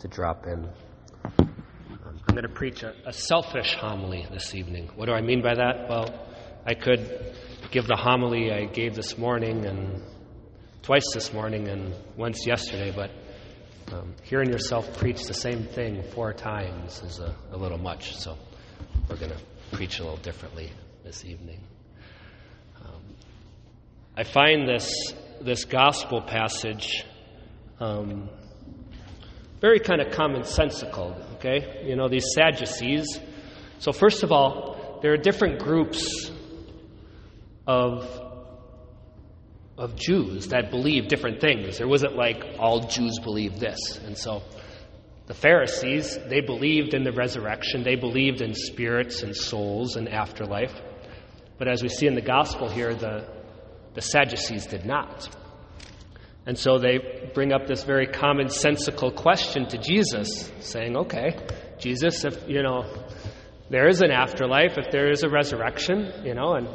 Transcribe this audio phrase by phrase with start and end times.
[0.00, 0.68] to drop in.
[1.38, 4.90] I'm going to preach a, a selfish homily this evening.
[4.96, 5.88] What do I mean by that?
[5.88, 6.26] Well,
[6.66, 7.34] I could
[7.70, 10.02] give the homily I gave this morning and
[10.82, 13.10] twice this morning and once yesterday, but
[13.92, 18.38] um, hearing yourself preach the same thing four times is a, a little much, so
[19.08, 20.72] we're going to preach a little differently
[21.04, 21.60] this evening.
[22.82, 23.02] Um,
[24.16, 25.12] I find this,
[25.42, 27.04] this gospel passage
[27.80, 28.30] um,
[29.60, 31.84] very kind of commonsensical, okay?
[31.86, 33.20] You know, these Sadducees.
[33.78, 36.30] So, first of all, there are different groups
[37.66, 38.20] of
[39.80, 41.78] of Jews that believe different things.
[41.78, 43.98] There wasn't like all Jews believe this.
[44.04, 44.42] And so
[45.26, 50.74] the Pharisees, they believed in the resurrection, they believed in spirits and souls and afterlife.
[51.56, 53.26] But as we see in the gospel here, the,
[53.94, 55.34] the Sadducees did not.
[56.46, 61.36] And so they bring up this very commonsensical question to Jesus, saying, okay,
[61.78, 62.84] Jesus, if, you know,
[63.68, 66.68] there is an afterlife, if there is a resurrection, you know, and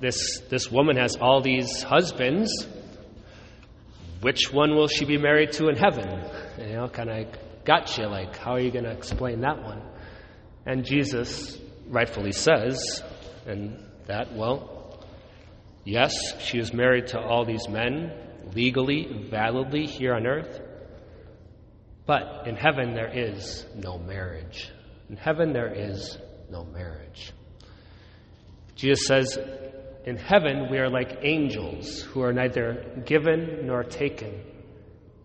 [0.00, 2.50] this, this woman has all these husbands.
[4.22, 6.24] Which one will she be married to in heaven?
[6.58, 7.26] You know, kind of
[7.64, 8.06] gotcha.
[8.08, 9.82] Like, how are you going to explain that one?
[10.66, 13.02] And Jesus rightfully says,
[13.46, 15.04] and that, well,
[15.84, 18.12] yes, she is married to all these men
[18.54, 20.60] legally, validly here on earth.
[22.06, 24.70] But in heaven, there is no marriage.
[25.08, 26.18] In heaven, there is
[26.50, 27.32] no marriage.
[28.74, 29.38] Jesus says,
[30.04, 34.42] in heaven, we are like angels who are neither given nor taken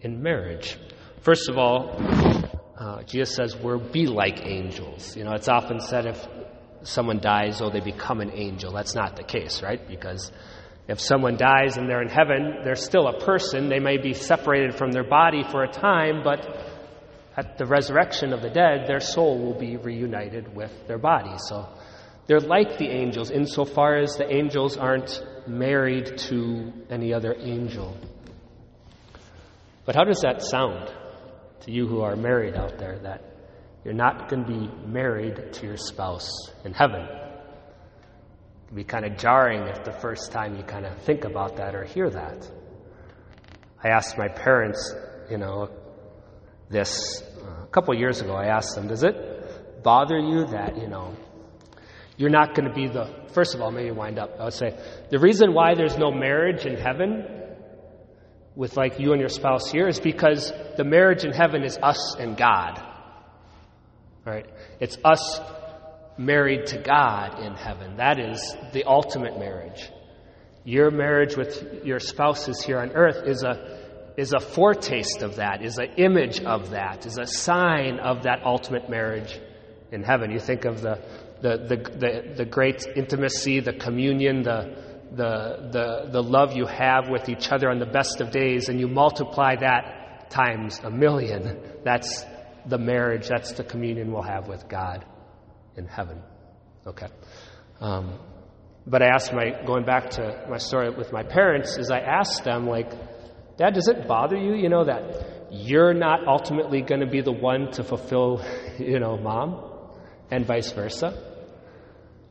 [0.00, 0.78] in marriage.
[1.22, 1.96] First of all,
[2.78, 5.16] uh, Jesus says we're be like angels.
[5.16, 6.26] You know, it's often said if
[6.82, 8.72] someone dies, oh, they become an angel.
[8.72, 9.86] That's not the case, right?
[9.86, 10.32] Because
[10.90, 13.68] if someone dies and they're in heaven, they're still a person.
[13.68, 16.44] They may be separated from their body for a time, but
[17.36, 21.36] at the resurrection of the dead, their soul will be reunited with their body.
[21.48, 21.68] So
[22.26, 27.96] they're like the angels insofar as the angels aren't married to any other angel.
[29.84, 30.90] But how does that sound
[31.60, 33.22] to you who are married out there that
[33.84, 37.06] you're not going to be married to your spouse in heaven?
[38.72, 41.84] Be kind of jarring if the first time you kind of think about that or
[41.84, 42.48] hear that.
[43.82, 44.94] I asked my parents,
[45.30, 45.70] you know,
[46.68, 48.34] this uh, a couple years ago.
[48.34, 51.16] I asked them, does it bother you that, you know,
[52.16, 54.36] you're not going to be the, first of all, maybe wind up.
[54.38, 54.78] I would say
[55.10, 57.24] the reason why there's no marriage in heaven
[58.54, 62.14] with like you and your spouse here is because the marriage in heaven is us
[62.16, 62.78] and God.
[64.26, 64.46] All right?
[64.80, 65.40] It's us
[66.18, 67.96] married to God in heaven.
[67.96, 69.88] That is the ultimate marriage.
[70.64, 73.78] Your marriage with your spouses here on earth is a
[74.16, 78.42] is a foretaste of that, is an image of that, is a sign of that
[78.44, 79.40] ultimate marriage
[79.92, 80.30] in heaven.
[80.30, 81.00] You think of the
[81.40, 84.76] the, the, the, the great intimacy, the communion, the,
[85.10, 88.78] the, the, the love you have with each other on the best of days, and
[88.78, 91.58] you multiply that times a million.
[91.82, 92.26] That's
[92.66, 95.06] the marriage, that's the communion we'll have with God
[95.76, 96.22] in heaven.
[96.86, 97.08] Okay.
[97.80, 98.18] Um,
[98.86, 102.44] but I asked my, going back to my story with my parents, is I asked
[102.44, 102.90] them, like,
[103.56, 107.32] Dad, does it bother you, you know, that you're not ultimately going to be the
[107.32, 108.44] one to fulfill,
[108.78, 109.66] you know, mom?
[110.30, 111.12] And vice versa?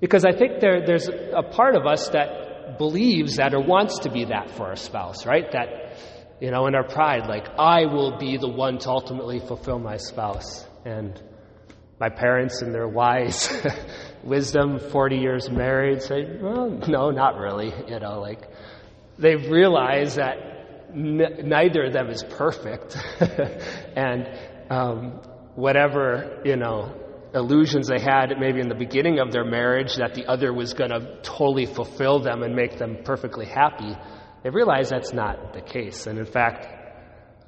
[0.00, 4.10] Because I think there, there's a part of us that believes that or wants to
[4.10, 5.50] be that for our spouse, right?
[5.52, 5.96] That,
[6.40, 9.96] you know, in our pride, like, I will be the one to ultimately fulfill my
[9.96, 10.64] spouse.
[10.84, 11.20] And
[12.00, 13.50] my parents, and their wise
[14.24, 17.72] wisdom, 40 years married, say, well, no, not really.
[17.88, 18.48] You know, like,
[19.18, 20.36] they realize that
[20.94, 22.96] n- neither of them is perfect.
[23.96, 24.28] and
[24.70, 25.20] um,
[25.54, 26.94] whatever, you know,
[27.34, 30.90] illusions they had maybe in the beginning of their marriage that the other was going
[30.90, 33.96] to totally fulfill them and make them perfectly happy,
[34.42, 36.06] they realize that's not the case.
[36.06, 36.77] And in fact,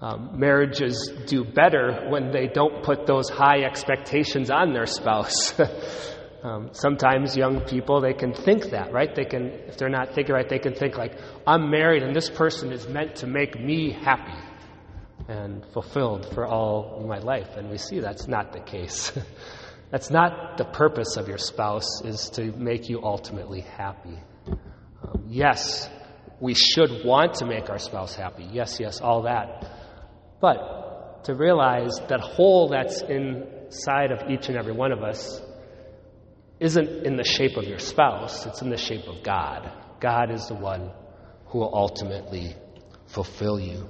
[0.02, 5.54] um, marriages do better when they don't put those high expectations on their spouse.
[6.42, 9.14] um, sometimes young people, they can think that, right?
[9.14, 12.30] They can, if they're not thinking right, they can think like, I'm married and this
[12.30, 14.38] person is meant to make me happy
[15.28, 17.56] and fulfilled for all my life.
[17.56, 19.12] And we see that's not the case.
[19.90, 24.16] That's not the purpose of your spouse, is to make you ultimately happy.
[24.46, 25.90] Um, yes,
[26.38, 28.48] we should want to make our spouse happy.
[28.52, 29.79] Yes, yes, all that.
[30.40, 35.40] But to realize that hole that's inside of each and every one of us
[36.58, 39.70] isn't in the shape of your spouse, it's in the shape of God.
[40.00, 40.90] God is the one
[41.46, 42.54] who will ultimately
[43.06, 43.88] fulfill you.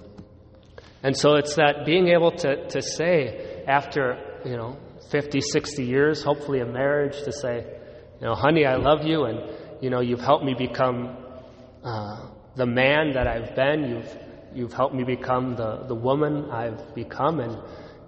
[1.02, 4.76] And so it's that being able to, to say, after, you know,
[5.10, 7.64] 50, 60 years, hopefully a marriage, to say,
[8.20, 9.50] you know, honey, I love you, and,
[9.80, 11.16] you know, you've helped me become
[11.82, 13.90] uh, the man that I've been.
[13.90, 14.16] You've,
[14.54, 17.58] you've helped me become the, the woman I've become, and,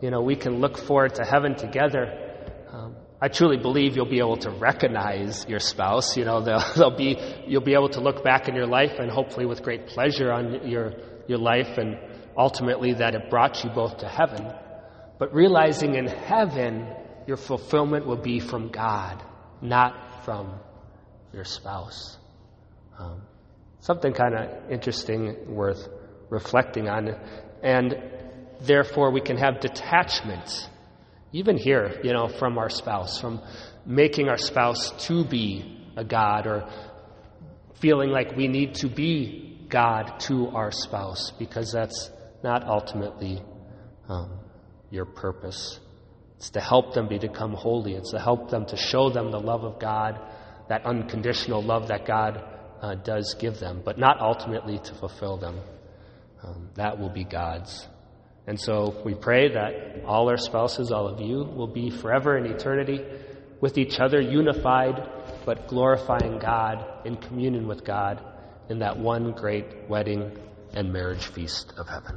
[0.00, 2.32] you know, we can look forward to heaven together.
[2.70, 6.16] Um, I truly believe you'll be able to recognize your spouse.
[6.16, 7.16] You know, they'll, they'll be,
[7.46, 10.68] you'll be able to look back in your life and hopefully with great pleasure on
[10.68, 10.92] your,
[11.28, 11.98] your life and
[12.36, 14.52] ultimately that it brought you both to heaven.
[15.18, 16.88] But realizing in heaven,
[17.26, 19.22] your fulfillment will be from God,
[19.60, 20.58] not from
[21.32, 22.18] your spouse.
[22.98, 23.22] Um,
[23.80, 25.88] something kind of interesting, worth
[26.32, 27.14] reflecting on.
[27.62, 27.94] And
[28.60, 30.68] therefore, we can have detachment,
[31.32, 33.40] even here, you know, from our spouse, from
[33.84, 36.68] making our spouse to be a God or
[37.80, 42.10] feeling like we need to be God to our spouse because that's
[42.42, 43.42] not ultimately
[44.08, 44.38] um,
[44.90, 45.78] your purpose.
[46.38, 47.94] It's to help them be become holy.
[47.94, 50.18] It's to help them to show them the love of God,
[50.68, 52.42] that unconditional love that God
[52.80, 55.60] uh, does give them, but not ultimately to fulfill them.
[56.42, 57.86] Um, that will be God's.
[58.46, 62.46] And so we pray that all our spouses, all of you, will be forever in
[62.46, 63.00] eternity
[63.60, 65.08] with each other, unified,
[65.46, 68.20] but glorifying God in communion with God
[68.68, 70.36] in that one great wedding
[70.74, 72.10] and marriage feast of heaven.